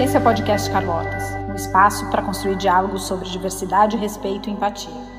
[0.00, 5.09] Esse é o podcast Carlotas, um espaço para construir diálogos sobre diversidade, respeito e empatia.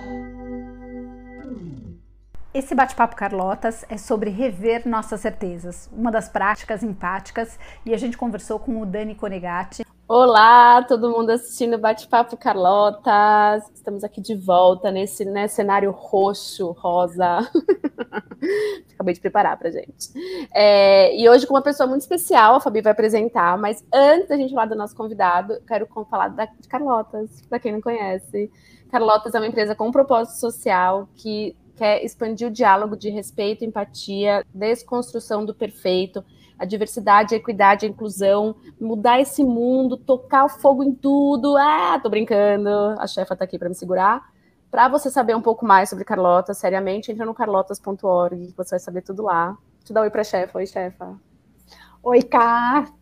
[2.54, 8.18] Esse bate-papo Carlotas é sobre rever nossas certezas, uma das práticas empáticas, e a gente
[8.18, 9.85] conversou com o Dani Conegatti.
[10.06, 13.63] Olá, todo mundo assistindo Bate-Papo Carlotas.
[13.74, 17.40] Estamos aqui de volta nesse né, cenário roxo, rosa.
[18.95, 20.09] Acabei de preparar pra gente.
[20.54, 24.36] É, e hoje com uma pessoa muito especial, a Fabi vai apresentar, mas antes da
[24.36, 28.52] gente falar do nosso convidado, quero falar da, de Carlotas, para quem não conhece.
[28.91, 34.45] Carlotas é uma empresa com propósito social que quer expandir o diálogo de respeito, empatia,
[34.53, 36.23] desconstrução do perfeito,
[36.59, 41.58] a diversidade, a equidade, a inclusão, mudar esse mundo, tocar o fogo em tudo.
[41.58, 44.31] Ah, tô brincando, a chefa tá aqui para me segurar.
[44.70, 49.02] Para você saber um pouco mais sobre Carlota, seriamente, entra no carlotas.org, você vai saber
[49.02, 49.58] tudo lá.
[49.84, 50.59] Te dá um oi para chefa.
[50.59, 51.20] Oi, chefa.
[52.03, 53.00] Oi, Cá.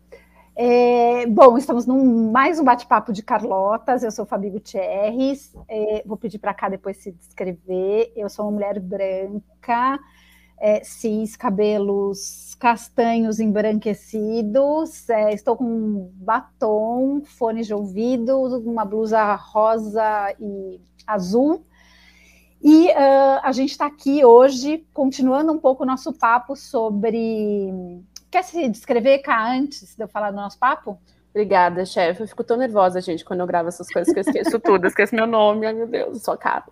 [0.56, 4.02] É, bom, estamos num mais um bate-papo de Carlotas.
[4.02, 5.54] Eu sou Fabi Gutierrez.
[5.68, 8.12] É, vou pedir para cá depois se descrever.
[8.16, 9.98] Eu sou uma mulher branca,
[10.58, 15.08] é, cis, cabelos castanhos embranquecidos.
[15.08, 21.64] É, estou com um batom, fone de ouvido, uma blusa rosa e azul.
[22.62, 27.72] E uh, a gente está aqui hoje, continuando um pouco o nosso papo sobre.
[28.30, 30.98] Quer se descrever, Cá, antes de eu falar do nosso papo?
[31.30, 32.22] Obrigada, chefe.
[32.22, 35.14] Eu fico tão nervosa, gente, quando eu gravo essas coisas que eu esqueço tudo, esqueço
[35.14, 36.64] meu nome, ai meu Deus, eu sou cara.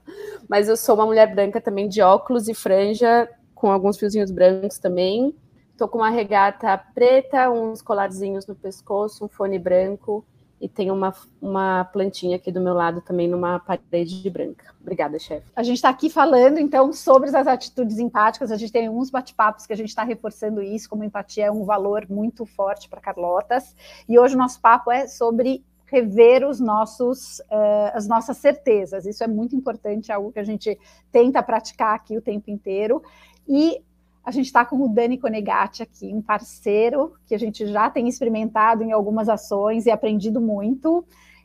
[0.48, 4.78] Mas eu sou uma mulher branca também, de óculos e franja, com alguns fiozinhos brancos
[4.78, 5.34] também.
[5.72, 10.24] Estou com uma regata preta, uns colarzinhos no pescoço, um fone branco
[10.60, 14.74] e tem uma, uma plantinha aqui do meu lado também numa parede branca.
[14.80, 15.46] Obrigada, chefe.
[15.54, 18.50] A gente está aqui falando, então, sobre as atitudes empáticas.
[18.50, 21.64] A gente tem uns bate-papos que a gente está reforçando isso, como empatia é um
[21.64, 23.74] valor muito forte para Carlotas.
[24.08, 29.06] E hoje o nosso papo é sobre rever os nossos, uh, as nossas certezas.
[29.06, 30.78] Isso é muito importante, é algo que a gente
[31.10, 33.02] tenta praticar aqui o tempo inteiro.
[33.48, 33.82] E
[34.28, 38.06] a gente está com o Dani Conegatti aqui, um parceiro que a gente já tem
[38.06, 40.98] experimentado em algumas ações e aprendido muito.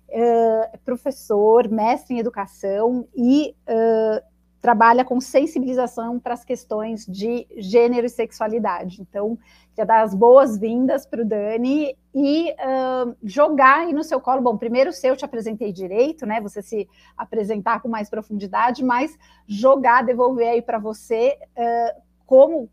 [0.09, 4.21] Uh, professor, mestre em educação e uh,
[4.59, 9.01] trabalha com sensibilização para as questões de gênero e sexualidade.
[9.01, 9.39] Então,
[9.69, 14.41] queria dar as boas-vindas para o Dani e uh, jogar aí no seu colo.
[14.41, 16.41] Bom, primeiro se eu te apresentei direito, né?
[16.41, 19.17] Você se apresentar com mais profundidade, mas
[19.47, 22.69] jogar, devolver aí para você uh, como,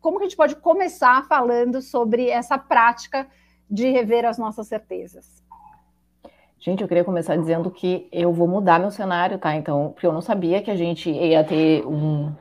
[0.00, 3.26] como que a gente pode começar falando sobre essa prática
[3.70, 5.42] de rever as nossas certezas?
[6.58, 9.54] Gente, eu queria começar dizendo que eu vou mudar meu cenário, tá?
[9.54, 12.32] Então, porque eu não sabia que a gente ia ter um.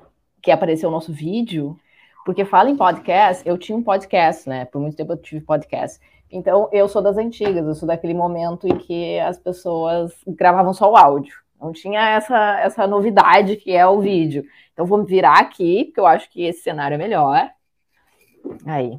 [0.41, 1.77] que ia aparecer o nosso vídeo,
[2.25, 4.63] porque fala em podcast, eu tinha um podcast, né?
[4.63, 5.99] Por muito tempo eu tive podcast.
[6.31, 10.89] Então, eu sou das antigas, eu sou daquele momento em que as pessoas gravavam só
[10.89, 11.42] o áudio.
[11.63, 14.45] Não tinha essa, essa novidade que é o vídeo.
[14.73, 17.49] Então, vou virar aqui, porque eu acho que esse cenário é melhor.
[18.65, 18.95] Aí.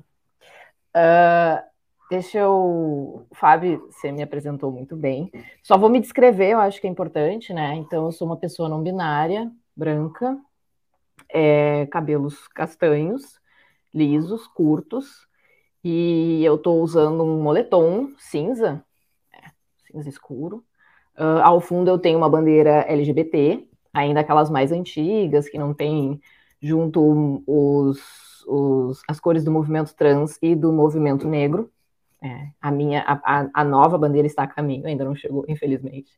[0.97, 1.63] Uh,
[2.09, 3.27] deixa eu.
[3.33, 5.31] Fábio, você me apresentou muito bem.
[5.63, 7.75] Só vou me descrever, eu acho que é importante, né?
[7.75, 10.39] Então, eu sou uma pessoa não binária, branca,
[11.29, 13.39] é, cabelos castanhos,
[13.93, 15.29] lisos, curtos,
[15.85, 18.83] e eu estou usando um moletom cinza,
[19.31, 19.51] é,
[19.87, 20.65] cinza escuro.
[21.19, 26.21] Uh, ao fundo eu tenho uma bandeira LGBT, ainda aquelas mais antigas, que não tem
[26.61, 31.71] junto os, os, as cores do movimento trans e do movimento negro.
[32.23, 36.11] É, a minha, a, a, nova bandeira está a caminho, ainda não chegou, infelizmente.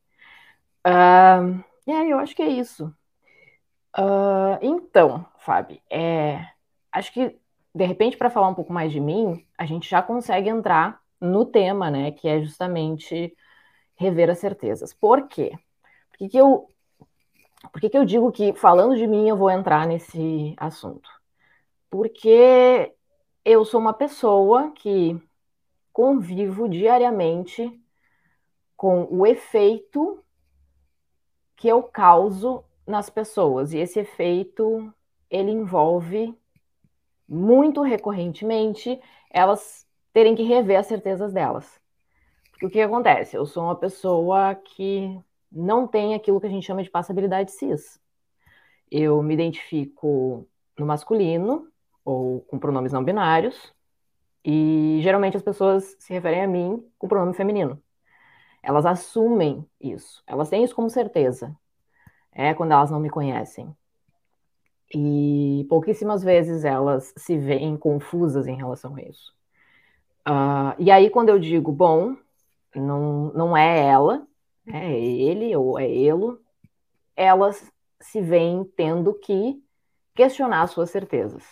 [0.86, 2.94] Uh, aí, eu acho que é isso.
[3.98, 6.46] Uh, então, Fábio, é,
[6.92, 7.36] acho que,
[7.74, 11.44] de repente, para falar um pouco mais de mim, a gente já consegue entrar no
[11.44, 13.34] tema, né, que é justamente
[13.96, 14.92] rever as certezas.
[14.92, 15.52] Por quê?
[16.10, 16.70] Por que, que eu
[17.72, 21.08] por que, que eu digo que, falando de mim, eu vou entrar nesse assunto?
[21.90, 22.92] Porque
[23.44, 25.20] eu sou uma pessoa que
[25.92, 27.80] convivo diariamente
[28.76, 30.22] com o efeito
[31.56, 33.72] que eu causo nas pessoas.
[33.72, 34.92] E esse efeito,
[35.30, 36.36] ele envolve
[37.28, 39.00] muito recorrentemente
[39.30, 41.80] elas terem que rever as certezas delas.
[42.56, 43.36] Porque o que acontece?
[43.36, 45.20] Eu sou uma pessoa que
[45.52, 48.00] não tem aquilo que a gente chama de passabilidade cis.
[48.90, 50.48] Eu me identifico
[50.78, 51.68] no masculino
[52.02, 53.74] ou com pronomes não binários,
[54.42, 57.82] e geralmente as pessoas se referem a mim com pronome feminino.
[58.62, 61.54] Elas assumem isso, elas têm isso como certeza.
[62.32, 63.76] É quando elas não me conhecem.
[64.94, 69.34] E pouquíssimas vezes elas se veem confusas em relação a isso.
[70.26, 72.16] Uh, e aí, quando eu digo, bom,
[72.80, 74.26] não, não é ela,
[74.66, 76.36] é ele ou é ele,
[77.14, 77.70] elas
[78.00, 79.62] se veem tendo que
[80.14, 81.44] questionar suas certezas.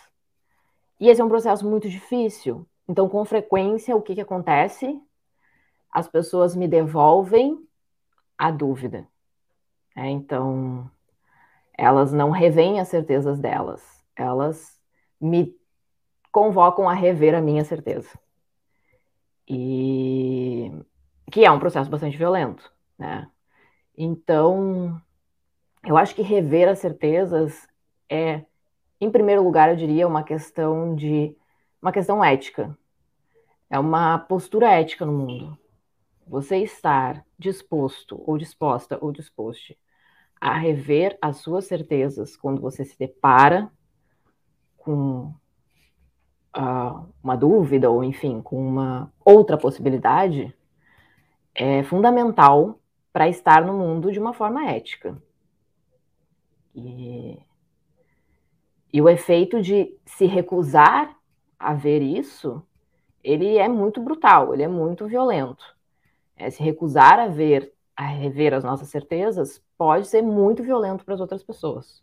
[1.00, 2.67] E esse é um processo muito difícil.
[2.88, 5.00] Então, com frequência, o que, que acontece?
[5.91, 7.59] As pessoas me devolvem
[8.37, 9.06] a dúvida.
[9.97, 10.91] É, então,
[11.77, 13.82] elas não revêem as certezas delas,
[14.17, 14.81] elas
[15.20, 15.56] me
[16.32, 18.11] convocam a rever a minha certeza.
[19.49, 20.73] E
[21.31, 23.29] que é um processo bastante violento, né?
[23.97, 25.00] Então,
[25.85, 27.67] eu acho que rever as certezas
[28.09, 28.44] é,
[29.00, 31.37] em primeiro lugar, eu diria, uma questão de
[31.81, 32.76] uma questão ética.
[33.69, 35.59] É uma postura ética no mundo.
[36.26, 39.75] Você estar disposto ou disposta ou disposto
[40.41, 43.70] a rever as suas certezas quando você se depara
[44.77, 45.35] com
[46.56, 50.55] uh, uma dúvida ou, enfim, com uma outra possibilidade,
[51.55, 52.79] é fundamental
[53.12, 55.17] para estar no mundo de uma forma ética.
[56.75, 57.39] E,
[58.93, 61.17] e o efeito de se recusar
[61.59, 62.62] a ver isso,
[63.23, 65.65] ele é muito brutal, ele é muito violento.
[66.37, 71.15] É, se recusar a ver, a rever as nossas certezas, pode ser muito violento para
[71.15, 72.03] as outras pessoas.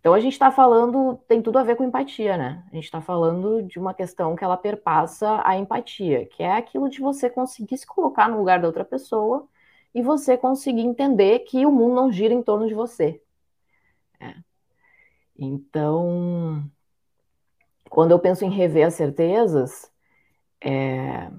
[0.00, 2.64] Então a gente está falando, tem tudo a ver com empatia, né?
[2.72, 6.88] A gente está falando de uma questão que ela perpassa a empatia, que é aquilo
[6.88, 9.46] de você conseguir se colocar no lugar da outra pessoa
[9.94, 13.20] e você conseguir entender que o mundo não gira em torno de você.
[14.18, 14.34] É.
[15.38, 16.64] Então,
[17.90, 19.90] quando eu penso em rever as certezas,
[20.62, 21.30] é,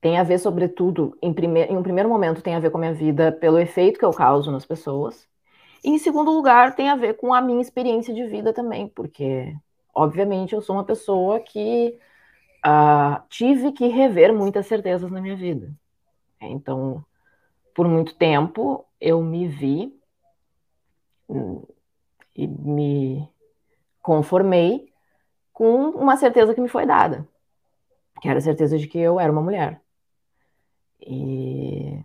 [0.00, 2.80] tem a ver, sobretudo, em, primeir, em um primeiro momento, tem a ver com a
[2.80, 5.26] minha vida pelo efeito que eu causo nas pessoas.
[5.88, 9.56] Em segundo lugar, tem a ver com a minha experiência de vida também, porque,
[9.94, 11.96] obviamente, eu sou uma pessoa que
[12.66, 15.72] uh, tive que rever muitas certezas na minha vida.
[16.40, 17.04] Então,
[17.72, 19.96] por muito tempo, eu me vi
[21.28, 21.62] hum,
[22.34, 23.28] e me
[24.02, 24.92] conformei
[25.52, 27.28] com uma certeza que me foi dada,
[28.20, 29.80] que era a certeza de que eu era uma mulher.
[31.00, 32.02] E,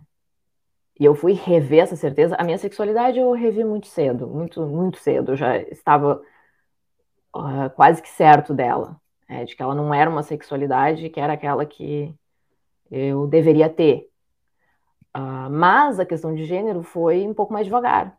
[1.02, 2.36] e eu fui rever essa certeza.
[2.38, 5.32] A minha sexualidade eu revi muito cedo, muito, muito cedo.
[5.32, 6.22] Eu já estava
[7.34, 11.32] uh, quase que certo dela, é, de que ela não era uma sexualidade que era
[11.32, 12.14] aquela que
[12.88, 14.08] eu deveria ter.
[15.12, 18.16] Uh, mas a questão de gênero foi um pouco mais devagar,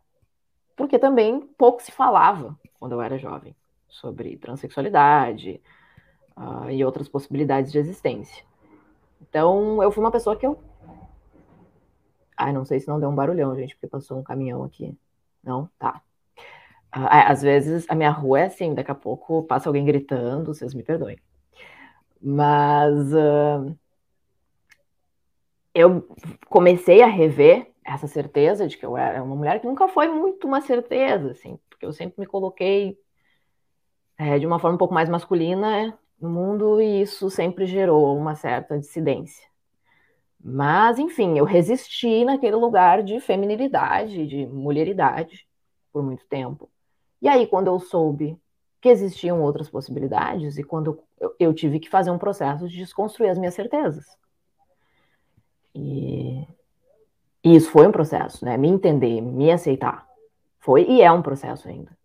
[0.76, 3.56] porque também pouco se falava quando eu era jovem
[3.88, 5.58] sobre transexualidade
[6.36, 8.44] uh, e outras possibilidades de existência.
[9.22, 10.58] Então, eu fui uma pessoa que eu.
[12.36, 14.96] Ai, não sei se não deu um barulhão, gente, porque passou um caminhão aqui.
[15.42, 15.68] Não?
[15.78, 16.02] Tá.
[16.96, 20.74] Uh, às vezes a minha rua é assim, daqui a pouco passa alguém gritando, vocês
[20.74, 21.18] me perdoem.
[22.20, 23.76] Mas uh,
[25.74, 26.08] eu
[26.48, 30.46] comecei a rever essa certeza de que eu era uma mulher que nunca foi muito
[30.46, 32.98] uma certeza, assim, porque eu sempre me coloquei
[34.16, 38.34] é, de uma forma um pouco mais masculina no mundo e isso sempre gerou uma
[38.34, 39.46] certa dissidência.
[40.46, 45.48] Mas, enfim, eu resisti naquele lugar de feminilidade, de mulheridade,
[45.90, 46.70] por muito tempo.
[47.22, 48.38] E aí, quando eu soube
[48.78, 53.30] que existiam outras possibilidades, e quando eu, eu tive que fazer um processo de desconstruir
[53.30, 54.04] as minhas certezas.
[55.74, 56.46] E,
[57.42, 58.58] e isso foi um processo, né?
[58.58, 60.06] Me entender, me aceitar.
[60.60, 61.96] Foi e é um processo ainda.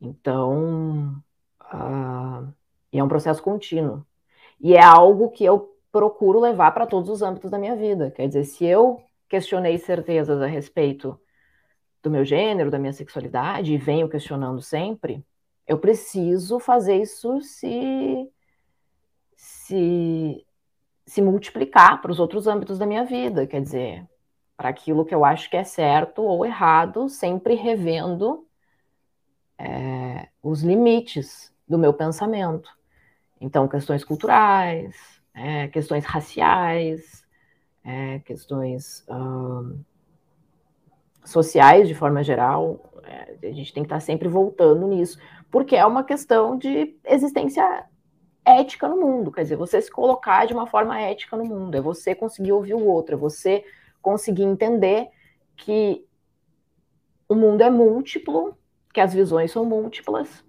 [0.00, 1.22] Então,
[1.60, 2.48] uh,
[2.90, 4.02] é um processo contínuo.
[4.58, 8.12] E é algo que eu procuro levar para todos os âmbitos da minha vida.
[8.12, 11.20] Quer dizer, se eu questionei certezas a respeito
[12.00, 15.26] do meu gênero, da minha sexualidade, e venho questionando sempre,
[15.66, 18.30] eu preciso fazer isso se,
[19.36, 20.46] se,
[21.04, 23.44] se multiplicar para os outros âmbitos da minha vida.
[23.44, 24.06] Quer dizer,
[24.56, 28.46] para aquilo que eu acho que é certo ou errado, sempre revendo
[29.58, 32.70] é, os limites do meu pensamento.
[33.40, 37.24] Então, questões culturais, é, questões raciais,
[37.84, 39.06] é, questões
[41.24, 45.18] sociais de forma geral, é, a gente tem que estar sempre voltando nisso,
[45.50, 47.84] porque é uma questão de existência
[48.44, 51.80] ética no mundo, quer dizer, você se colocar de uma forma ética no mundo, é
[51.80, 53.64] você conseguir ouvir o outro, é você
[54.00, 55.08] conseguir entender
[55.56, 56.04] que
[57.28, 58.56] o mundo é múltiplo,
[58.92, 60.42] que as visões são múltiplas,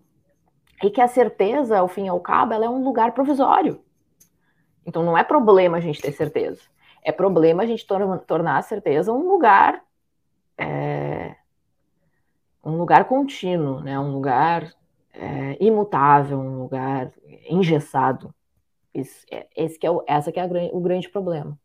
[0.81, 3.83] e que a certeza, ao fim e ao cabo, ela é um lugar provisório.
[4.85, 6.61] Então não é problema a gente ter certeza.
[7.03, 9.83] É problema a gente tor tornar a certeza um lugar
[10.57, 11.35] é,
[12.63, 13.97] um lugar contínuo, né?
[13.99, 14.73] um lugar
[15.13, 17.11] é, imutável, um lugar
[17.49, 18.33] engessado.
[18.93, 21.57] Esse, é, esse que é o, essa que é a, o grande problema.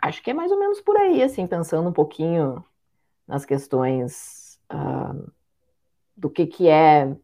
[0.00, 2.64] Acho que é mais ou menos por aí, assim, pensando um pouquinho
[3.26, 5.30] nas questões uh,
[6.16, 7.16] do que, que é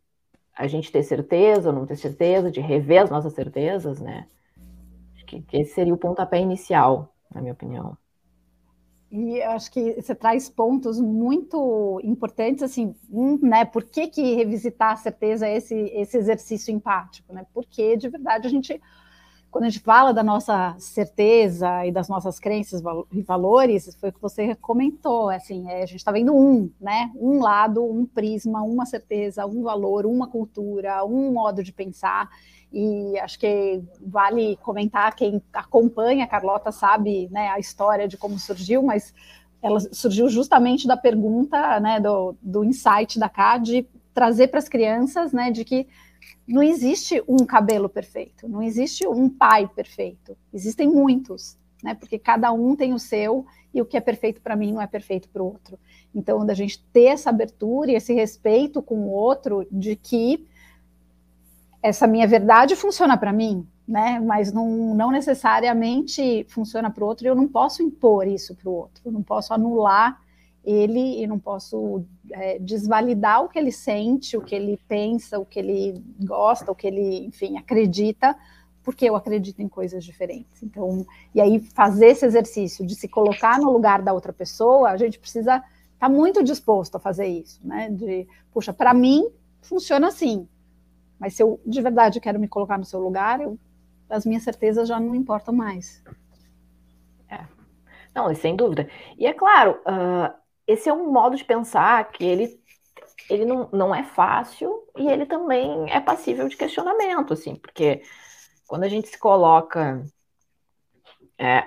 [0.57, 4.27] a gente ter certeza ou não ter certeza, de rever as nossas certezas, né?
[5.15, 7.97] Acho que, que esse seria o pontapé inicial, na minha opinião.
[9.11, 13.65] E acho que você traz pontos muito importantes, assim, um, né?
[13.65, 17.47] Por que, que revisitar a certeza é esse, esse exercício empático, né?
[17.55, 18.81] Porque, de verdade, a gente
[19.55, 22.83] quando a gente fala da nossa certeza e das nossas crenças
[23.13, 27.13] e valores, foi o que você comentou, assim, é, a gente está vendo um, né,
[27.15, 32.29] um lado, um prisma, uma certeza, um valor, uma cultura, um modo de pensar,
[32.73, 38.37] e acho que vale comentar, quem acompanha a Carlota sabe, né, a história de como
[38.41, 39.15] surgiu, mas
[39.63, 44.69] ela surgiu justamente da pergunta, né, do, do insight da Cá, de trazer para as
[44.69, 45.87] crianças, né, de que
[46.47, 50.37] não existe um cabelo perfeito, não existe um pai perfeito.
[50.53, 51.95] Existem muitos, né?
[51.95, 54.87] Porque cada um tem o seu e o que é perfeito para mim não é
[54.87, 55.79] perfeito para o outro.
[56.15, 60.47] Então, da gente ter essa abertura e esse respeito com o outro de que
[61.83, 64.19] essa minha verdade funciona para mim, né?
[64.21, 68.71] Mas não, não necessariamente funciona para o outro e eu não posso impor isso para
[68.71, 70.24] o outro, eu não posso anular
[70.65, 75.45] ele e não posso é, desvalidar o que ele sente, o que ele pensa, o
[75.45, 78.37] que ele gosta, o que ele, enfim, acredita,
[78.83, 80.63] porque eu acredito em coisas diferentes.
[80.63, 84.97] Então, e aí fazer esse exercício de se colocar no lugar da outra pessoa, a
[84.97, 85.65] gente precisa estar
[85.99, 87.91] tá muito disposto a fazer isso, né?
[87.91, 89.29] De, puxa, para mim
[89.61, 90.49] funciona assim,
[91.19, 93.59] mas se eu de verdade quero me colocar no seu lugar, eu,
[94.09, 96.03] as minhas certezas já não importam mais.
[97.29, 97.41] É.
[98.15, 98.89] Não, sem dúvida.
[99.19, 102.61] E é claro, uh, esse é um modo de pensar que ele,
[103.29, 108.03] ele não, não é fácil e ele também é passível de questionamento, assim, porque
[108.67, 110.05] quando a gente se coloca
[111.39, 111.67] é,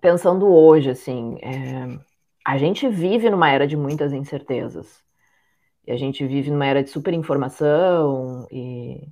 [0.00, 1.98] pensando hoje, assim, é,
[2.44, 5.02] a gente vive numa era de muitas incertezas.
[5.86, 9.08] E a gente vive numa era de superinformação e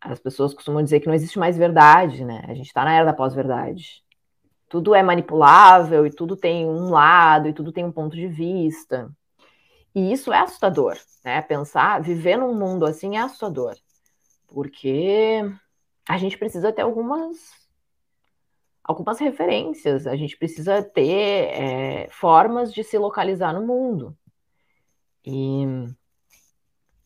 [0.00, 2.44] as pessoas costumam dizer que não existe mais verdade, né?
[2.48, 4.02] A gente está na era da pós-verdade
[4.72, 9.14] tudo é manipulável e tudo tem um lado e tudo tem um ponto de vista.
[9.94, 11.42] E isso é assustador, né?
[11.42, 13.76] Pensar, viver num mundo assim é assustador,
[14.48, 15.44] porque
[16.08, 17.36] a gente precisa ter algumas
[18.82, 24.16] algumas referências, a gente precisa ter é, formas de se localizar no mundo.
[25.22, 25.66] E,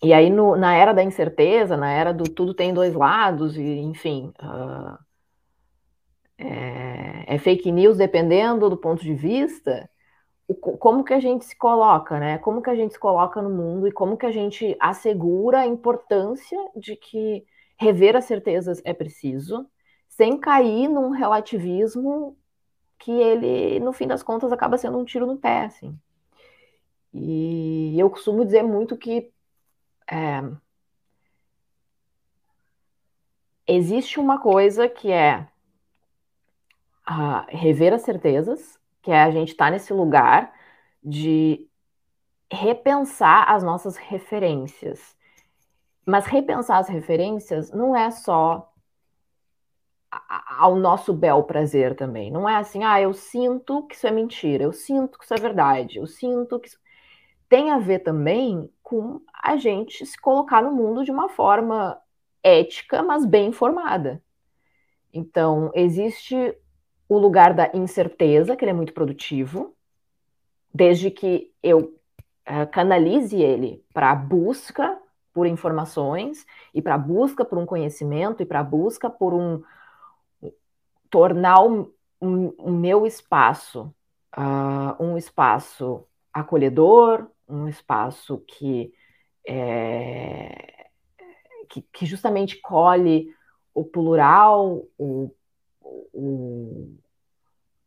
[0.04, 3.60] e aí, no, na era da incerteza, na era do tudo tem dois lados, e
[3.80, 4.96] enfim, uh,
[6.38, 6.85] é,
[7.26, 9.90] é, fake news dependendo do ponto de vista,
[10.78, 12.38] como que a gente se coloca, né?
[12.38, 15.66] Como que a gente se coloca no mundo e como que a gente assegura a
[15.66, 17.44] importância de que
[17.76, 19.68] rever as certezas é preciso,
[20.08, 22.36] sem cair num relativismo
[22.98, 25.98] que ele, no fim das contas, acaba sendo um tiro no pé, assim.
[27.12, 29.30] E eu costumo dizer muito que
[30.08, 30.42] é,
[33.66, 35.48] existe uma coisa que é
[37.06, 40.52] a rever as certezas, que é a gente estar tá nesse lugar
[41.02, 41.68] de
[42.52, 45.16] repensar as nossas referências.
[46.04, 48.72] Mas repensar as referências não é só
[50.58, 52.30] ao nosso bel prazer também.
[52.30, 55.38] Não é assim, ah, eu sinto que isso é mentira, eu sinto que isso é
[55.38, 56.78] verdade, eu sinto que isso...
[57.48, 61.96] Tem a ver também com a gente se colocar no mundo de uma forma
[62.42, 64.20] ética, mas bem informada.
[65.12, 66.56] Então, existe
[67.08, 69.74] o lugar da incerteza, que ele é muito produtivo,
[70.72, 71.94] desde que eu
[72.48, 74.98] uh, canalize ele para a busca
[75.32, 79.62] por informações e para a busca por um conhecimento e para a busca por um
[81.10, 83.94] tornar o, um, um meu espaço
[84.36, 88.92] uh, um espaço acolhedor, um espaço que,
[89.46, 90.88] é,
[91.68, 93.34] que, que justamente colhe
[93.74, 95.34] o plural, o o,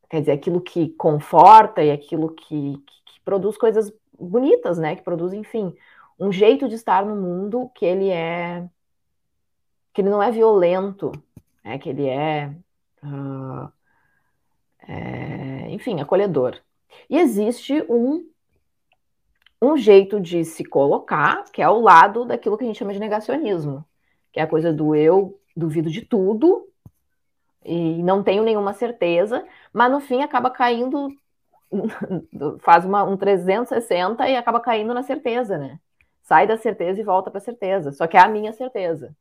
[0.10, 4.96] quer dizer, aquilo que conforta e aquilo que, que, que, produz coisas bonitas, né?
[4.96, 5.76] Que produz, enfim,
[6.20, 8.68] um jeito de estar no mundo que ele é
[9.94, 11.12] que ele não é violento,
[11.64, 11.78] né?
[11.78, 12.54] Que ele é,
[13.04, 13.72] uh,
[14.88, 16.60] é enfim, acolhedor.
[17.10, 18.28] E existe um
[19.62, 23.00] um jeito de se colocar, que é o lado daquilo que a gente chama de
[23.00, 23.86] negacionismo,
[24.32, 26.68] que é a coisa do eu duvido de tudo,
[27.64, 31.10] e não tenho nenhuma certeza, mas no fim acaba caindo,
[32.62, 35.80] faz uma, um 360 e acaba caindo na certeza, né?
[36.24, 39.16] Sai da certeza e volta para a certeza, só que é a minha certeza.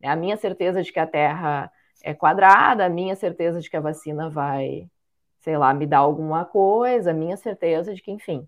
[0.00, 1.70] É a minha certeza de que a Terra
[2.02, 4.88] é quadrada, a minha certeza de que a vacina vai,
[5.40, 8.46] sei lá, me dar alguma coisa, a minha certeza de que, enfim.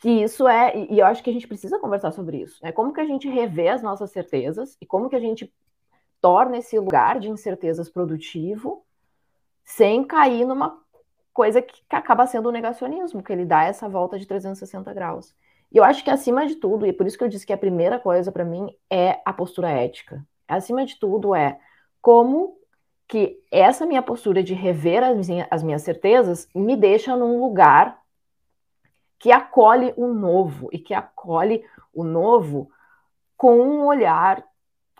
[0.00, 2.58] Que isso é, e eu acho que a gente precisa conversar sobre isso.
[2.62, 2.72] Né?
[2.72, 5.52] como que a gente revê as nossas certezas e como que a gente
[6.20, 8.84] torna esse lugar de incertezas produtivo
[9.64, 10.78] sem cair numa
[11.32, 15.34] coisa que, acaba sendo o negacionismo, que ele dá essa volta de 360 graus.
[15.70, 17.58] E eu acho que acima de tudo, e por isso que eu disse que a
[17.58, 20.24] primeira coisa para mim é a postura ética.
[20.48, 21.58] Acima de tudo é
[22.00, 22.56] como
[23.08, 28.00] que essa minha postura de rever as as minhas certezas me deixa num lugar
[29.18, 32.70] que acolhe o novo e que acolhe o novo
[33.36, 34.44] com um olhar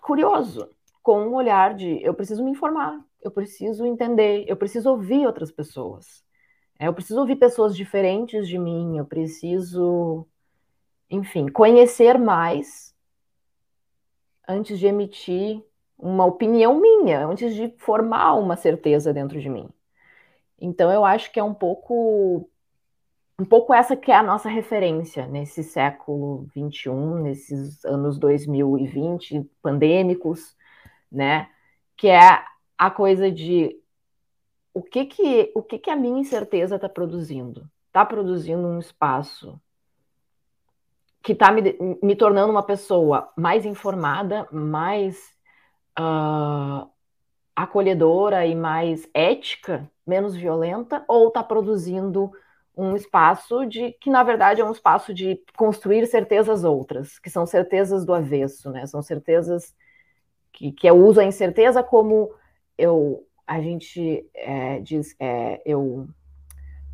[0.01, 0.69] curioso,
[1.07, 5.49] com um olhar de eu preciso me informar, eu preciso entender, eu preciso ouvir outras
[5.49, 6.21] pessoas.
[6.77, 10.27] É, eu preciso ouvir pessoas diferentes de mim, eu preciso,
[11.09, 12.93] enfim, conhecer mais
[14.45, 15.63] antes de emitir
[15.97, 19.69] uma opinião minha, antes de formar uma certeza dentro de mim.
[20.59, 22.49] Então eu acho que é um pouco
[23.39, 30.56] um pouco essa que é a nossa referência nesse século 21, nesses anos 2020 pandêmicos,
[31.17, 31.49] né?
[31.97, 32.43] Que é
[32.77, 33.75] a coisa de
[34.73, 37.67] o que que, o que, que a minha incerteza está produzindo?
[37.87, 39.59] Está produzindo um espaço
[41.23, 45.17] que está me, me tornando uma pessoa mais informada, mais
[45.99, 46.87] uh,
[47.55, 52.31] acolhedora e mais ética, menos violenta, ou está produzindo
[52.77, 57.47] um espaço de que na verdade é um espaço de construir certezas outras, que são
[57.47, 58.85] certezas do avesso, né?
[58.85, 59.73] São certezas
[60.57, 62.31] que, que eu uso a incerteza como
[62.75, 66.09] eu a gente é, diz, é, eu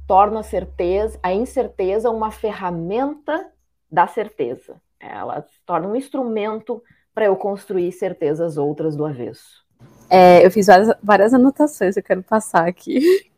[0.05, 3.50] torno a certeza, a incerteza uma ferramenta
[3.91, 4.79] da certeza.
[5.00, 9.63] Ela se torna um instrumento para eu construir certezas outras do avesso.
[10.10, 13.00] É, eu fiz várias, várias anotações, eu quero passar aqui.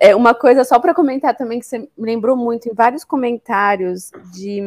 [0.00, 4.10] É, uma coisa só para comentar também que você me lembrou muito em vários comentários
[4.32, 4.60] de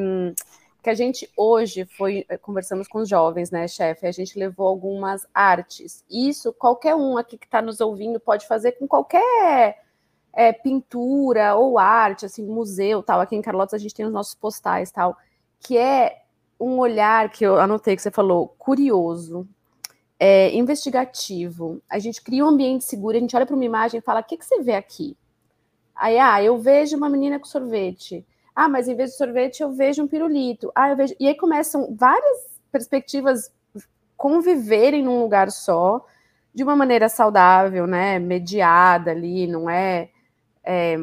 [0.83, 4.05] que a gente hoje foi eh, conversamos com os jovens, né, chefe?
[4.05, 6.03] A gente levou algumas artes.
[6.09, 9.81] Isso qualquer um aqui que está nos ouvindo pode fazer com qualquer
[10.33, 13.21] é, pintura ou arte, assim, museu, tal.
[13.21, 15.17] Aqui em Carlotas a gente tem os nossos postais, tal,
[15.61, 16.21] que é
[16.59, 19.47] um olhar que eu anotei que você falou, curioso,
[20.19, 21.81] é, investigativo.
[21.89, 24.23] A gente cria um ambiente seguro, a gente olha para uma imagem e fala: o
[24.23, 25.15] que, que você vê aqui?
[25.95, 28.25] Aí, ah, eu vejo uma menina com sorvete.
[28.55, 30.71] Ah, mas em vez de sorvete eu vejo um pirulito.
[30.75, 31.15] Ah, eu vejo.
[31.19, 33.51] E aí começam várias perspectivas
[34.15, 36.05] conviverem num lugar só,
[36.53, 38.19] de uma maneira saudável, né?
[38.19, 40.09] Mediada ali, não é,
[40.63, 40.95] é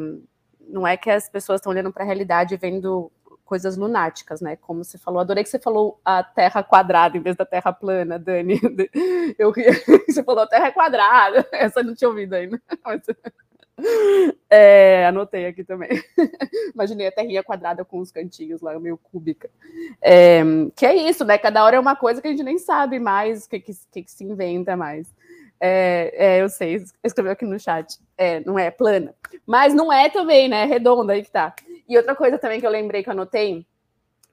[0.69, 3.11] não é que as pessoas estão olhando para a realidade e vendo
[3.45, 4.55] coisas lunáticas, né?
[4.57, 8.17] Como você falou, adorei que você falou a Terra quadrada em vez da Terra plana,
[8.17, 8.61] Dani.
[9.37, 9.53] Eu
[10.09, 11.45] você falou a Terra quadrada.
[11.53, 12.63] Essa eu não tinha ouvido ainda.
[14.53, 15.91] É, anotei aqui também.
[16.75, 19.49] Imaginei a terrinha quadrada com os cantinhos lá, meio cúbica.
[20.03, 20.43] É,
[20.75, 21.39] que é isso, né?
[21.39, 24.11] Cada hora é uma coisa que a gente nem sabe mais o que, que, que,
[24.11, 25.07] se inventa mais.
[25.61, 28.01] É, é, eu sei, escreveu aqui no chat.
[28.19, 29.15] É, não é plana.
[29.47, 30.63] Mas não é também, né?
[30.63, 31.55] É redonda aí que tá.
[31.89, 33.65] E outra coisa também que eu lembrei que anotei,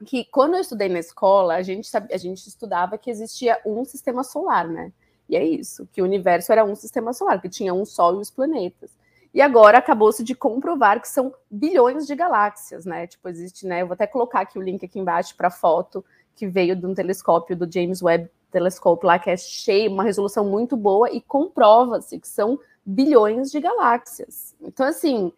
[0.04, 4.24] que quando eu estudei na escola, a gente, a gente estudava que existia um sistema
[4.24, 4.92] solar, né?
[5.30, 8.22] E é isso, que o universo era um sistema solar, que tinha um Sol e
[8.22, 8.92] os planetas.
[9.38, 13.06] E agora acabou-se de comprovar que são bilhões de galáxias, né?
[13.06, 13.84] Tipo, existe, né?
[13.84, 16.04] Eu vou até colocar aqui o link aqui embaixo para a foto
[16.36, 20.44] que veio de um telescópio do James Webb Telescope lá, que é cheio, uma resolução
[20.44, 24.56] muito boa, e comprova-se que são bilhões de galáxias.
[24.60, 25.32] Então, assim,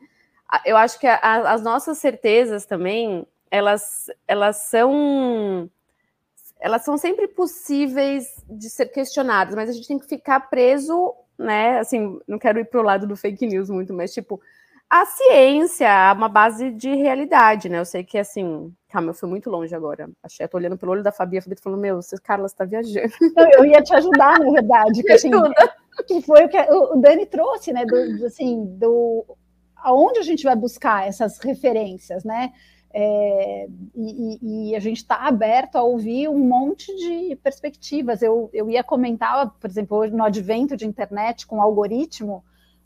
[0.66, 5.70] eu acho que a, as nossas certezas também, elas, elas são
[6.58, 11.80] elas são sempre possíveis de ser questionadas, mas a gente tem que ficar preso né?
[11.80, 14.42] Assim, não quero ir para o lado do fake news muito, mas tipo,
[14.90, 17.80] a ciência é uma base de realidade, né?
[17.80, 20.10] Eu sei que assim, calma, eu fui muito longe agora.
[20.22, 22.48] Achei, eu tô olhando pelo olho da Fabi, a Fabi tá falando, meu, você, Carla,
[22.48, 23.00] você tá viajando.
[23.58, 25.32] Eu ia te ajudar, na verdade, que, assim,
[26.08, 27.86] que foi o que o Dani trouxe, né?
[27.86, 29.26] Do, assim, do
[29.78, 32.52] aonde a gente vai buscar essas referências, né?
[32.92, 38.22] É, e, e, a gente está aberto a ouvir um monte de perspectivas.
[38.22, 42.44] Eu, eu ia comentar, por exemplo, hoje no advento de internet com algoritmo,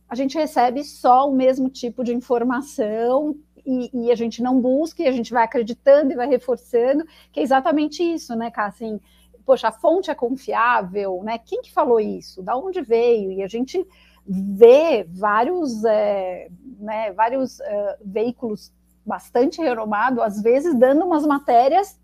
[0.10, 3.36] a gente recebe só o mesmo tipo de informação
[3.66, 7.40] e, e, a gente não busca e a gente vai acreditando e vai reforçando, que
[7.40, 8.66] é exatamente isso, né, Cá?
[8.66, 9.00] Assim,
[9.46, 11.38] poxa, a fonte é confiável, né?
[11.38, 12.44] Quem que falou isso?
[12.44, 13.32] Da onde veio?
[13.32, 13.86] E a gente
[14.28, 18.72] vê vários, é, né, vários uh, veículos
[19.06, 22.00] bastante renomado, às vezes dando umas matérias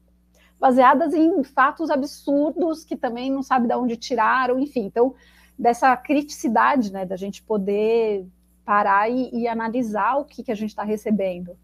[0.60, 4.86] baseadas em fatos absurdos que também não sabe de onde tiraram, enfim.
[4.86, 5.16] Então,
[5.58, 8.28] dessa criticidade, né, da gente poder
[8.66, 11.58] parar e, e analisar o que, que a gente está recebendo.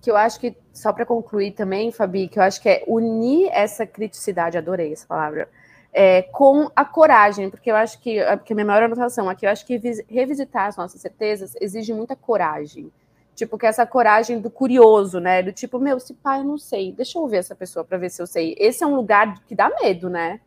[0.00, 3.48] Que eu acho que, só para concluir também, Fabi, que eu acho que é unir
[3.52, 5.48] essa criticidade, adorei essa palavra,
[5.92, 9.50] é, com a coragem, porque eu acho que, porque a minha maior anotação aqui, eu
[9.50, 12.92] acho que revisitar as nossas certezas exige muita coragem.
[13.36, 15.42] Tipo, que essa coragem do curioso, né?
[15.42, 18.10] Do tipo, meu, se pai, eu não sei, deixa eu ver essa pessoa para ver
[18.10, 18.56] se eu sei.
[18.58, 20.40] Esse é um lugar que dá medo, né?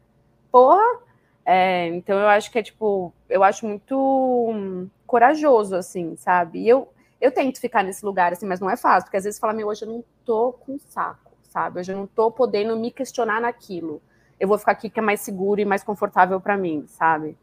[0.51, 0.99] Porra!
[1.45, 6.61] É, então eu acho que é tipo, eu acho muito hum, corajoso, assim, sabe?
[6.61, 6.89] E eu,
[7.21, 9.67] eu tento ficar nesse lugar, assim, mas não é fácil, porque às vezes fala, meu,
[9.67, 11.79] hoje eu não tô com saco, sabe?
[11.79, 14.01] Hoje eu não tô podendo me questionar naquilo.
[14.39, 17.37] Eu vou ficar aqui que é mais seguro e mais confortável para mim, sabe?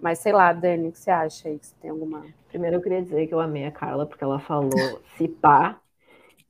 [0.00, 1.58] Mas sei lá, Dani, o que você acha aí?
[1.60, 2.24] Você tem alguma.
[2.48, 5.76] Primeiro eu queria dizer que eu amei a Carla, porque ela falou se pá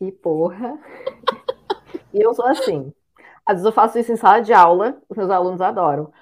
[0.01, 0.79] e porra.
[2.13, 2.93] e eu sou assim.
[3.47, 6.13] Às vezes eu faço isso em sala de aula, os meus alunos adoram.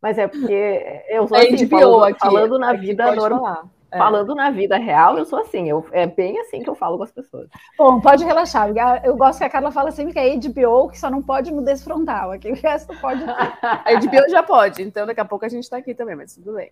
[0.00, 3.68] Mas é porque eu sou assim, falando, falando na vida normal.
[3.96, 3.98] É.
[3.98, 7.04] Falando na vida real, eu sou assim, eu, é bem assim que eu falo com
[7.04, 7.48] as pessoas.
[7.78, 8.70] Bom, pode relaxar.
[9.02, 11.62] Eu gosto que a Carla fala sempre que é HBO, que só não pode no
[11.62, 12.30] desfrontal.
[12.32, 13.24] Aqui o resto pode.
[13.24, 16.52] a HBO já pode, então daqui a pouco a gente está aqui também, mas tudo
[16.54, 16.70] bem.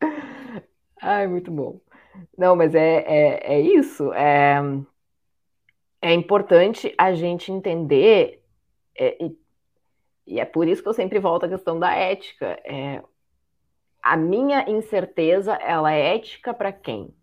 [1.00, 1.78] Ai, muito bom.
[2.36, 4.12] Não, mas é, é, é isso.
[4.12, 4.60] É,
[6.02, 8.42] é importante a gente entender,
[8.98, 9.38] é, e,
[10.26, 12.58] e, é por isso que eu sempre volto à questão da ética.
[12.64, 13.00] É,
[14.08, 17.14] a minha incerteza, ela é ética para quem?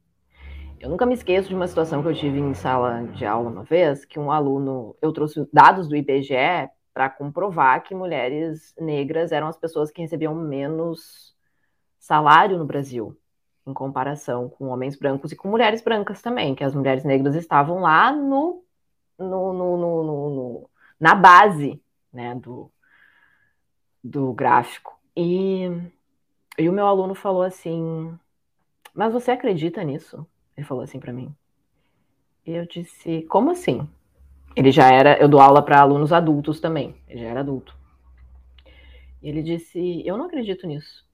[0.79, 3.63] Eu nunca me esqueço de uma situação que eu tive em sala de aula uma
[3.63, 9.47] vez, que um aluno, eu trouxe dados do IBGE para comprovar que mulheres negras eram
[9.47, 11.35] as pessoas que recebiam menos
[11.97, 13.17] salário no Brasil,
[13.65, 17.79] em comparação com homens brancos e com mulheres brancas também, que as mulheres negras estavam
[17.79, 18.63] lá no,
[19.17, 20.69] no, no, no,
[20.99, 21.81] na base
[22.13, 22.71] né, do,
[24.03, 24.93] do gráfico.
[25.17, 25.71] E
[26.57, 28.17] e o meu aluno falou assim:
[28.93, 30.25] Mas você acredita nisso?
[30.55, 31.33] Ele falou assim para mim.
[32.45, 33.87] Eu disse: Como assim?
[34.55, 35.17] Ele já era.
[35.19, 36.95] Eu dou aula para alunos adultos também.
[37.07, 37.75] Ele já era adulto.
[39.21, 41.05] Ele disse: Eu não acredito nisso.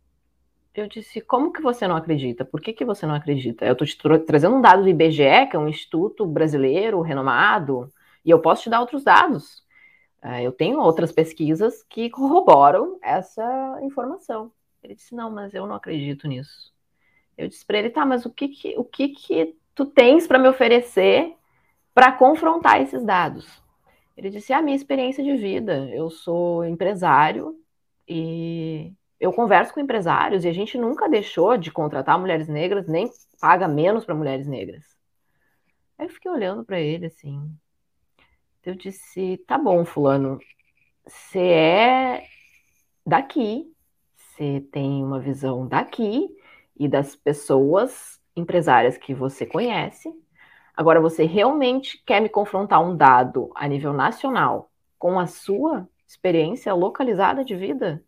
[0.76, 2.46] Eu disse: Como que você não acredita?
[2.46, 3.66] Por que, que você não acredita?
[3.66, 7.92] Eu estou te tra trazendo um dado do IBGE, que é um instituto brasileiro renomado,
[8.24, 9.64] e eu posso te dar outros dados.
[10.24, 14.52] Uh, eu tenho outras pesquisas que corroboram essa informação.
[14.84, 16.74] Ele disse: Não, mas eu não acredito nisso.
[17.38, 20.40] Eu disse para ele: Tá, mas o que que, o que, que tu tens para
[20.40, 21.36] me oferecer
[21.94, 23.62] para confrontar esses dados?
[24.16, 25.90] Ele disse: A minha experiência de vida.
[25.90, 27.60] Eu sou empresário
[28.08, 33.10] e eu converso com empresários e a gente nunca deixou de contratar mulheres negras, nem
[33.40, 34.84] paga menos para mulheres negras.
[35.98, 37.52] Aí eu fiquei olhando para ele assim.
[38.64, 40.40] Eu disse: Tá bom, Fulano,
[41.06, 42.24] você é
[43.06, 43.71] daqui,
[44.42, 46.28] você tem uma visão daqui
[46.76, 50.12] e das pessoas empresárias que você conhece.
[50.76, 56.74] Agora, você realmente quer me confrontar um dado a nível nacional com a sua experiência
[56.74, 58.04] localizada de vida?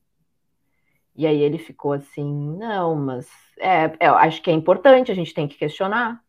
[1.16, 5.16] E aí ele ficou assim, não, mas é, é, eu acho que é importante, a
[5.16, 6.20] gente tem que questionar.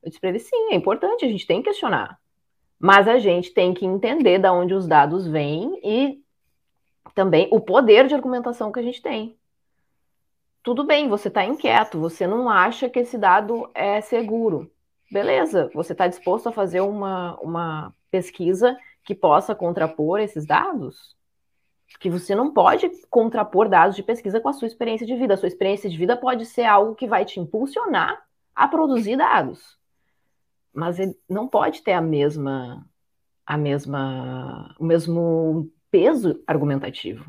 [0.00, 2.20] Eu disse para ele, sim, é importante, a gente tem que questionar.
[2.78, 6.22] Mas a gente tem que entender de onde os dados vêm e
[7.16, 9.39] também o poder de argumentação que a gente tem
[10.62, 14.70] tudo bem, você está inquieto, você não acha que esse dado é seguro.
[15.10, 21.16] Beleza, você está disposto a fazer uma, uma pesquisa que possa contrapor esses dados?
[21.98, 25.34] Que você não pode contrapor dados de pesquisa com a sua experiência de vida.
[25.34, 28.22] A sua experiência de vida pode ser algo que vai te impulsionar
[28.54, 29.78] a produzir dados.
[30.72, 32.86] Mas não pode ter a mesma,
[33.44, 37.24] a mesma, o mesmo peso argumentativo.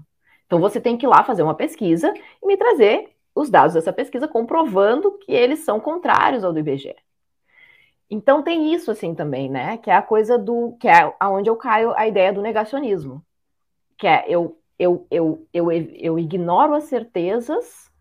[0.45, 2.13] Então você tem que ir lá fazer uma pesquisa
[2.43, 6.95] e me trazer os dados dessa pesquisa comprovando que eles são contrários ao do IBGE.
[8.09, 9.77] Então tem isso assim também, né?
[9.77, 13.25] Que é a coisa do que é aonde eu caio a ideia do negacionismo,
[13.97, 17.91] que é eu eu, eu, eu, eu ignoro as certezas,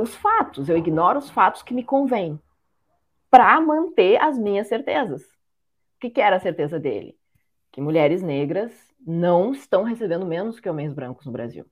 [0.00, 2.40] os fatos, eu ignoro os fatos que me convêm
[3.28, 5.24] para manter as minhas certezas.
[5.24, 7.18] O que, que era a certeza dele?
[7.72, 8.72] Que mulheres negras
[9.04, 11.66] não estão recebendo menos que homens brancos no Brasil.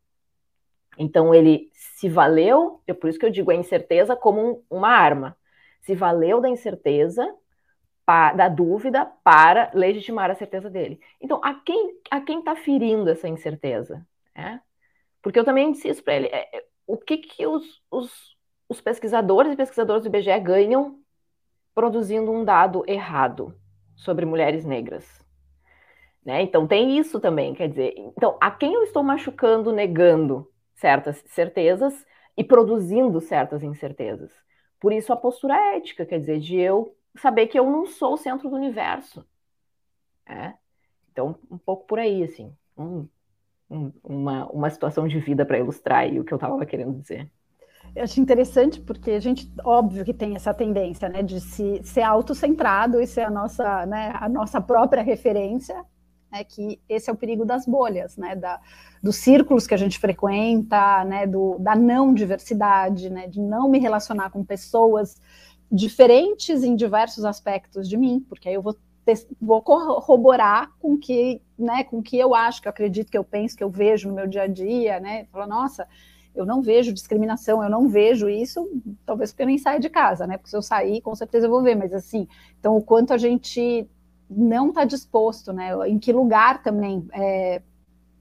[1.00, 4.90] Então ele se valeu, é por isso que eu digo a incerteza como um, uma
[4.90, 5.34] arma.
[5.80, 7.26] Se valeu da incerteza,
[8.04, 11.00] pa, da dúvida, para legitimar a certeza dele.
[11.18, 14.06] Então, a quem a quem está ferindo essa incerteza?
[14.34, 14.60] É?
[15.22, 16.26] Porque eu também disse isso para ele.
[16.26, 18.36] É, é, o que, que os, os,
[18.68, 21.00] os pesquisadores e pesquisadoras do IBGE ganham
[21.74, 23.56] produzindo um dado errado
[23.96, 25.06] sobre mulheres negras?
[26.22, 26.42] Né?
[26.42, 30.46] Então tem isso também, quer dizer, então a quem eu estou machucando, negando
[30.80, 34.32] certas certezas e produzindo certas incertezas.
[34.80, 38.16] Por isso a postura ética, quer dizer, de eu saber que eu não sou o
[38.16, 39.26] centro do universo.
[40.26, 40.54] É?
[41.12, 43.06] Então, um pouco por aí, assim, um,
[43.68, 47.30] um, uma, uma situação de vida para ilustrar o que eu estava querendo dizer.
[47.94, 52.02] Eu acho interessante porque a gente, óbvio que tem essa tendência, né, de se, ser
[52.02, 55.84] autocentrado e ser a nossa, né, a nossa própria referência,
[56.32, 58.60] é que esse é o perigo das bolhas, né, da,
[59.02, 63.78] dos círculos que a gente frequenta, né, do, da não diversidade, né, de não me
[63.78, 65.20] relacionar com pessoas
[65.70, 68.76] diferentes em diversos aspectos de mim, porque aí eu vou,
[69.40, 73.56] vou corroborar com que, né, com que eu acho, que eu acredito, que eu penso,
[73.56, 75.86] que eu vejo no meu dia a dia, né, falar, nossa,
[76.34, 78.68] eu não vejo discriminação, eu não vejo isso,
[79.04, 80.36] talvez porque eu nem saia de casa, né?
[80.36, 83.18] Porque se eu sair, com certeza eu vou ver, mas assim, então o quanto a
[83.18, 83.88] gente
[84.30, 85.70] não está disposto, né?
[85.88, 87.62] Em que lugar também é,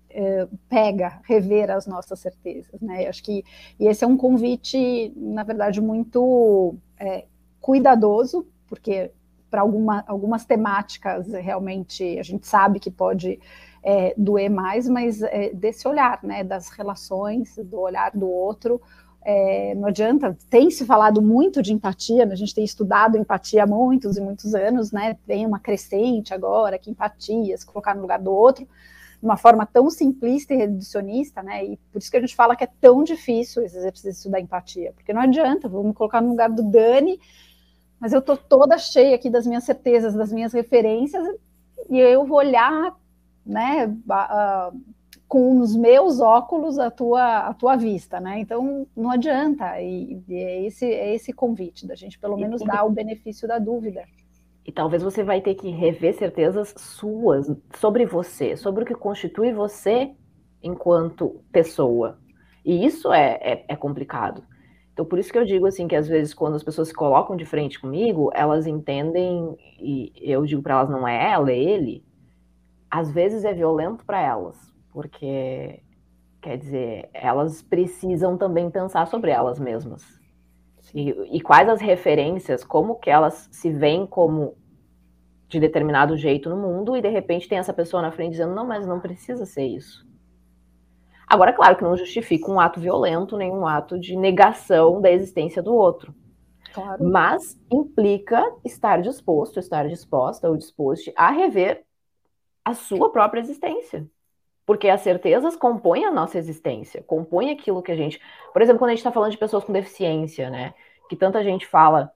[0.10, 3.06] é, pega rever as nossas certezas, né?
[3.06, 3.44] Eu acho que
[3.80, 7.26] e esse é um convite, na verdade, muito é,
[7.62, 9.12] cuidadoso, porque
[9.50, 13.40] para alguma, algumas temáticas realmente a gente sabe que pode
[13.84, 18.82] é, doer mais, mas é, desse olhar, né, das relações, do olhar do outro.
[19.32, 23.64] É, não adianta, tem se falado muito de empatia, né, a gente tem estudado empatia
[23.64, 25.20] há muitos e muitos anos, né?
[25.28, 29.68] Tem uma crescente agora que empatia, se colocar no lugar do outro, de uma forma
[29.68, 31.64] tão simplista e reducionista, né?
[31.64, 34.94] E por isso que a gente fala que é tão difícil esse exercício da empatia,
[34.94, 37.20] porque não adianta, vou me colocar no lugar do Dani,
[38.00, 41.24] mas eu tô toda cheia aqui das minhas certezas, das minhas referências,
[41.88, 42.98] e eu vou olhar
[43.46, 44.76] né, uh,
[45.30, 48.40] com os meus óculos a tua, a tua vista, né?
[48.40, 52.66] Então não adianta, e, e é, esse, é esse convite da gente pelo menos e,
[52.66, 54.04] dar o benefício da dúvida.
[54.66, 59.54] E talvez você vai ter que rever certezas suas sobre você, sobre o que constitui
[59.54, 60.12] você
[60.64, 62.18] enquanto pessoa.
[62.66, 64.44] E isso é, é, é complicado.
[64.92, 67.38] Então, por isso que eu digo assim que às vezes quando as pessoas se colocam
[67.38, 72.04] de frente comigo, elas entendem e eu digo para elas não é ela, é ele
[72.90, 75.82] às vezes é violento para elas, porque
[76.42, 80.20] quer dizer, elas precisam também pensar sobre elas mesmas.
[80.94, 84.56] E, e, quais as referências, como que elas se veem como
[85.48, 88.66] de determinado jeito no mundo e de repente tem essa pessoa na frente dizendo, não,
[88.66, 90.08] mas não precisa ser isso.
[91.28, 95.62] Agora, claro que não justifica um ato violento, nem um ato de negação da existência
[95.62, 96.14] do outro.
[96.74, 97.04] Claro.
[97.04, 101.84] Mas implica estar disposto, estar disposta ou disposto a rever
[102.66, 104.08] a sua própria existência.
[104.70, 108.22] Porque as certezas compõem a nossa existência, compõem aquilo que a gente.
[108.54, 110.76] Por exemplo, quando a gente está falando de pessoas com deficiência, né?
[111.10, 112.12] Que tanta gente fala,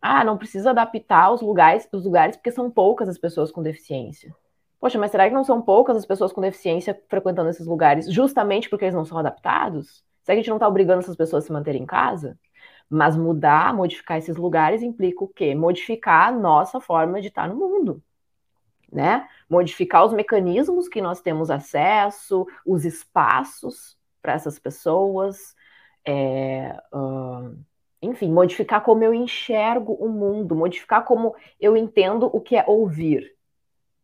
[0.00, 4.32] ah, não precisa adaptar os lugares, os lugares porque são poucas as pessoas com deficiência.
[4.78, 8.70] Poxa, mas será que não são poucas as pessoas com deficiência frequentando esses lugares justamente
[8.70, 10.04] porque eles não são adaptados?
[10.22, 12.38] Será que a gente não está obrigando essas pessoas a se manterem em casa?
[12.88, 15.56] Mas mudar, modificar esses lugares implica o quê?
[15.56, 18.00] Modificar a nossa forma de estar no mundo
[18.90, 19.28] né?
[19.48, 25.54] Modificar os mecanismos que nós temos acesso, os espaços para essas pessoas,
[26.04, 27.56] é, uh,
[28.00, 33.34] enfim, modificar como eu enxergo o mundo, modificar como eu entendo o que é ouvir.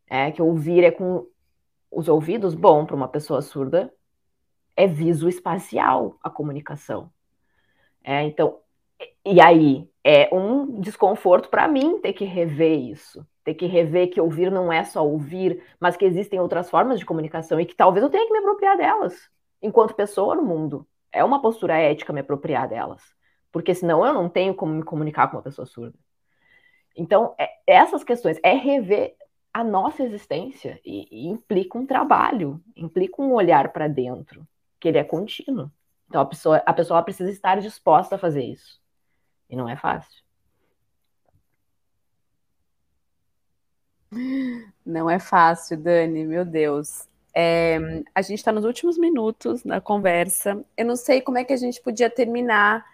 [0.09, 1.27] É, que ouvir é com
[1.91, 3.93] os ouvidos, bom, para uma pessoa surda,
[4.77, 7.11] é viso-espacial a comunicação.
[8.03, 8.59] É, então,
[9.25, 14.21] e aí, é um desconforto para mim ter que rever isso ter que rever que
[14.21, 18.03] ouvir não é só ouvir, mas que existem outras formas de comunicação e que talvez
[18.03, 19.29] eu tenha que me apropriar delas,
[19.61, 20.87] enquanto pessoa no mundo.
[21.11, 23.03] É uma postura ética me apropriar delas,
[23.51, 25.99] porque senão eu não tenho como me comunicar com uma pessoa surda.
[26.97, 29.17] Então, é, essas questões é rever
[29.53, 34.47] a nossa existência e, e implica um trabalho, implica um olhar para dentro,
[34.79, 35.71] que ele é contínuo.
[36.09, 38.82] Então, a pessoa, a pessoa precisa estar disposta a fazer isso.
[39.53, 40.23] E não é fácil.
[44.85, 47.07] Não é fácil, Dani, meu Deus.
[47.35, 47.79] É,
[48.15, 50.65] a gente está nos últimos minutos da conversa.
[50.75, 52.85] Eu não sei como é que a gente podia terminar,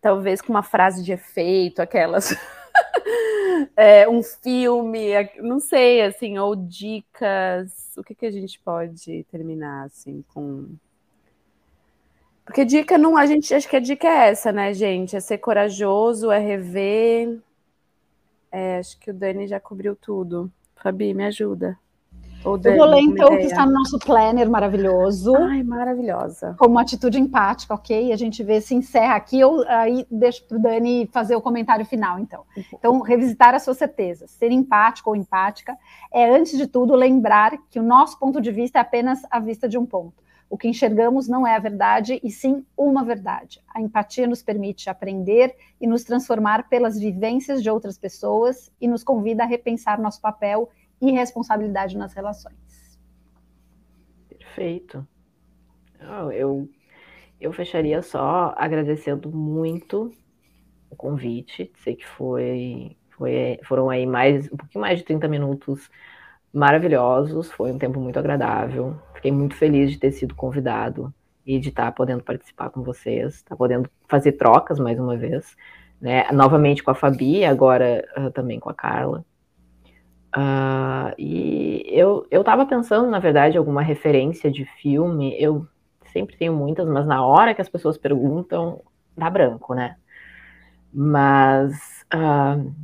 [0.00, 2.34] talvez com uma frase de efeito, aquelas.
[3.76, 5.10] é, um filme,
[5.42, 7.94] não sei, assim, ou dicas.
[7.96, 10.76] O que, que a gente pode terminar, assim, com.
[12.46, 13.16] Porque dica não.
[13.16, 15.16] A gente acho que a dica é essa, né, gente?
[15.16, 17.38] É ser corajoso, é rever.
[18.52, 20.50] É, acho que o Dani já cobriu tudo.
[20.76, 21.76] Fabi, me ajuda.
[22.44, 25.34] eu vou ler então o que está no nosso planner maravilhoso.
[25.34, 26.54] Ai, maravilhosa.
[26.56, 28.12] Como uma atitude empática, ok?
[28.12, 31.84] A gente vê se encerra aqui, ou aí deixo para o Dani fazer o comentário
[31.84, 32.44] final, então.
[32.72, 34.30] Então, revisitar as suas certezas.
[34.30, 35.76] Ser empático ou empática
[36.12, 39.68] é, antes de tudo, lembrar que o nosso ponto de vista é apenas a vista
[39.68, 40.24] de um ponto.
[40.48, 43.60] O que enxergamos não é a verdade, e sim uma verdade.
[43.74, 49.02] A empatia nos permite aprender e nos transformar pelas vivências de outras pessoas e nos
[49.02, 52.98] convida a repensar nosso papel e responsabilidade nas relações.
[54.28, 55.06] Perfeito.
[56.32, 56.68] Eu,
[57.40, 60.12] eu fecharia só agradecendo muito
[60.88, 61.72] o convite.
[61.82, 65.90] Sei que foi, foi, foram aí mais um pouquinho mais de 30 minutos
[66.56, 67.50] maravilhosos.
[67.52, 68.96] Foi um tempo muito agradável.
[69.14, 71.12] Fiquei muito feliz de ter sido convidado
[71.46, 75.56] e de estar podendo participar com vocês, estar podendo fazer trocas mais uma vez,
[76.00, 76.26] né?
[76.32, 79.24] Novamente com a Fabi, agora uh, também com a Carla.
[80.36, 85.36] Uh, e eu, eu pensando, na verdade, alguma referência de filme.
[85.40, 85.66] Eu
[86.12, 88.82] sempre tenho muitas, mas na hora que as pessoas perguntam,
[89.16, 89.96] dá branco, né?
[90.92, 92.74] Mas uh,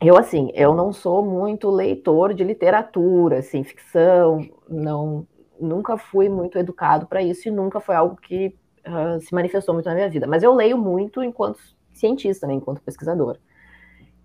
[0.00, 5.26] eu, assim, eu não sou muito leitor de literatura, assim, ficção, não,
[5.60, 8.54] nunca fui muito educado para isso e nunca foi algo que
[8.86, 10.26] uh, se manifestou muito na minha vida.
[10.26, 11.60] Mas eu leio muito enquanto
[11.92, 13.38] cientista, né, enquanto pesquisador.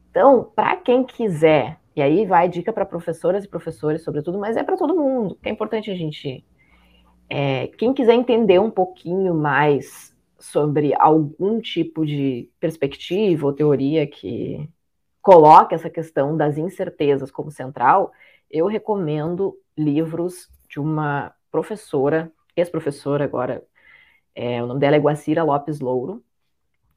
[0.10, 4.64] Então, para quem quiser e aí vai dica para professoras e professores, sobretudo, mas é
[4.64, 5.38] para todo mundo.
[5.44, 6.46] É importante a gente.
[7.30, 14.70] É, quem quiser entender um pouquinho mais sobre algum tipo de perspectiva ou teoria que
[15.22, 18.12] coloque essa questão das incertezas como central,
[18.50, 23.64] eu recomendo livros de uma professora, ex-professora agora,
[24.34, 26.24] é, o nome dela é Guacira Lopes Louro,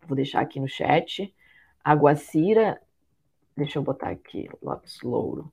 [0.07, 1.35] vou deixar aqui no chat.
[1.83, 2.81] A Guacira
[3.57, 5.53] Deixa eu botar aqui, Lopes Louro.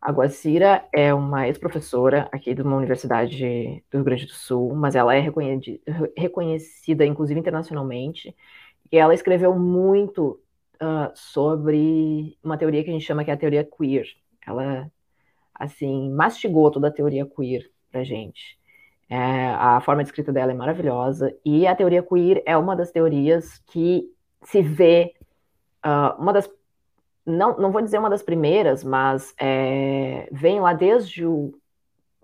[0.00, 4.96] A Guacira é uma ex-professora aqui de uma universidade do Rio Grande do Sul, mas
[4.96, 5.20] ela é
[6.16, 8.34] reconhecida, inclusive internacionalmente,
[8.90, 10.40] e ela escreveu muito
[10.82, 14.06] uh, sobre uma teoria que a gente chama que é a teoria queer.
[14.44, 14.90] Ela,
[15.54, 18.58] assim, mastigou toda a teoria queer pra gente.
[19.08, 22.90] É, a forma de escrita dela é maravilhosa, e a teoria queer é uma das
[22.90, 24.10] teorias que
[24.42, 25.14] se vê,
[25.84, 26.48] uh, uma das
[27.24, 31.54] não, não vou dizer uma das primeiras, mas é, vem lá desde o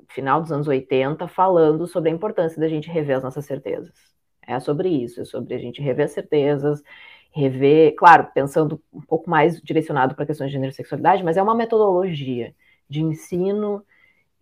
[0.08, 3.94] final dos anos 80 falando sobre a importância da gente rever as nossas certezas.
[4.42, 6.82] É sobre isso, é sobre a gente rever as certezas,
[7.30, 11.42] rever, claro, pensando um pouco mais direcionado para questões de gênero e sexualidade, mas é
[11.42, 12.54] uma metodologia
[12.88, 13.84] de ensino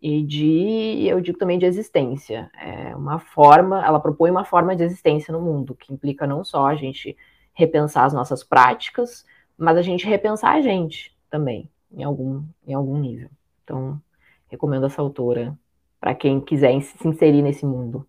[0.01, 2.51] e de, eu digo também de existência.
[2.59, 6.66] É uma forma, ela propõe uma forma de existência no mundo, que implica não só
[6.66, 7.16] a gente
[7.53, 9.25] repensar as nossas práticas,
[9.59, 13.31] mas a gente repensar a gente também, em algum, em algum nível.
[13.64, 14.01] Então,
[14.49, 15.59] recomendo essa autora
[16.01, 18.07] para quem quiser se inserir nesse mundo.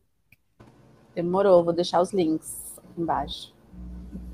[1.15, 3.56] Demorou, vou deixar os links embaixo.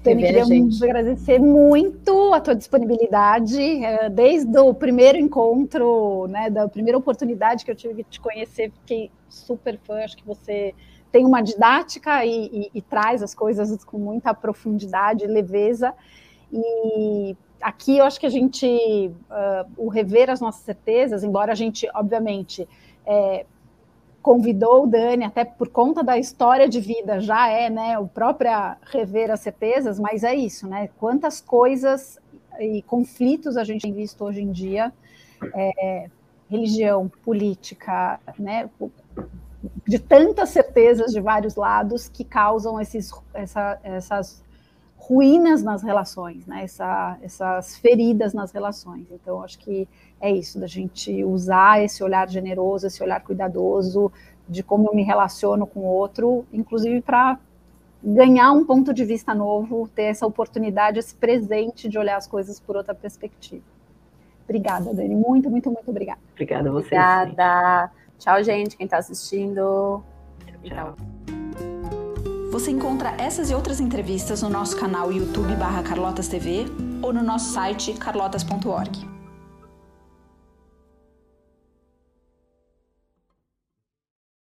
[0.04, 0.84] Dani, queria gente.
[0.84, 7.72] agradecer muito a tua disponibilidade, é, desde o primeiro encontro, né, da primeira oportunidade que
[7.72, 10.76] eu tive de te conhecer, fiquei super fã, acho que você
[11.12, 15.94] tem uma didática e, e, e traz as coisas com muita profundidade e leveza,
[16.52, 21.56] e aqui eu acho que a gente, uh, o rever as nossas certezas, embora a
[21.56, 22.68] gente, obviamente,
[23.06, 23.46] é,
[24.24, 28.50] convidou o Dani, até por conta da história de vida, já é, né, o próprio
[28.84, 32.18] rever as certezas, mas é isso, né, quantas coisas
[32.58, 34.94] e conflitos a gente tem visto hoje em dia,
[35.54, 36.10] é,
[36.50, 38.70] religião, política, né,
[39.86, 44.42] de tantas certezas de vários lados que causam esses, essa, essas
[45.06, 46.64] ruínas nas relações, né?
[46.64, 49.06] Essa, essas feridas nas relações.
[49.12, 49.88] Então, acho que
[50.20, 54.12] é isso, da gente usar esse olhar generoso, esse olhar cuidadoso
[54.48, 57.38] de como eu me relaciono com o outro, inclusive para
[58.02, 62.60] ganhar um ponto de vista novo, ter essa oportunidade, esse presente de olhar as coisas
[62.60, 63.64] por outra perspectiva.
[64.44, 65.16] Obrigada, Dani.
[65.16, 66.20] Muito, muito, muito obrigada.
[66.32, 66.96] Obrigada a você.
[66.96, 67.92] Obrigada.
[68.20, 70.04] Tchau, gente, quem está assistindo.
[70.64, 70.96] Tchau.
[72.54, 76.68] Você encontra essas e outras entrevistas no nosso canal YouTube barra Carlotas TV
[77.02, 79.13] ou no nosso site carlotas.org.